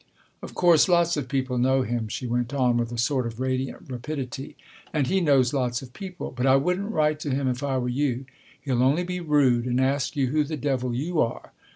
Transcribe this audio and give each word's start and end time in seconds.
"Of 0.41 0.55
course 0.55 0.89
lots 0.89 1.15
of 1.15 1.27
people 1.27 1.59
know 1.59 1.83
him," 1.83 2.07
she 2.07 2.25
went 2.25 2.55
on 2.55 2.75
with 2.77 2.91
a 2.91 2.97
sort 2.97 3.27
of 3.27 3.39
radiant 3.39 3.83
rapidity." 3.87 4.57
And 4.95 5.05
he 5.05 5.21
knows 5.21 5.53
lots 5.53 5.83
of 5.83 5.93
people. 5.93 6.33
But 6.35 6.47
I 6.47 6.55
wouldn't 6.55 6.91
write 6.91 7.19
to 7.19 7.29
him 7.29 7.47
if 7.47 7.61
I 7.61 7.77
were 7.77 7.87
you. 7.87 8.25
He'll 8.59 8.81
only 8.81 9.03
be 9.03 9.19
rude, 9.19 9.67
and 9.67 9.79
ask 9.79 10.15
you 10.15 10.29
who 10.29 10.43
the 10.43 10.57
devil 10.57 10.95
you 10.95 11.19
are. 11.21 11.51